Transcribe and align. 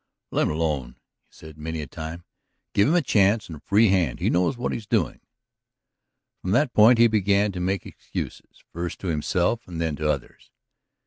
"Let 0.31 0.47
him 0.47 0.53
alone," 0.53 0.95
he 1.27 1.35
said 1.35 1.59
many 1.59 1.79
a 1.79 1.85
time. 1.85 2.23
"Give 2.73 2.87
him 2.87 2.95
his 2.95 3.03
chance 3.03 3.47
and 3.49 3.57
a 3.57 3.59
free 3.59 3.89
hand. 3.89 4.19
He 4.19 4.31
knows 4.31 4.57
what 4.57 4.71
he 4.71 4.79
is 4.79 4.87
doing." 4.87 5.19
From 6.41 6.49
that 6.53 6.73
point 6.73 6.97
he 6.97 7.05
began 7.05 7.51
to 7.51 7.59
make 7.59 7.85
excuses, 7.85 8.63
first 8.73 8.97
to 9.01 9.09
himself 9.09 9.67
and 9.67 9.79
then 9.79 9.95
to 9.97 10.09
others. 10.09 10.49